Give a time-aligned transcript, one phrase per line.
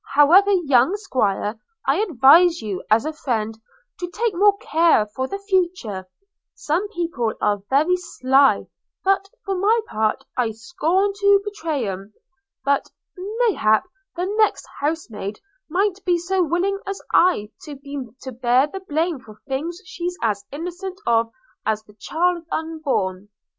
[0.15, 3.55] However, young 'Squire, I advises you, as a friend,
[3.99, 6.07] to take more care for the future:
[6.55, 8.65] some people are very sly;
[9.03, 12.13] but for my part I scorn to betray 'um–
[12.65, 13.83] but mayhap
[14.15, 19.19] the next housemaid mid'nt be so willing as I have been to bear the blame
[19.19, 21.31] for things she's as innocent of
[21.63, 23.29] as the child unborn.'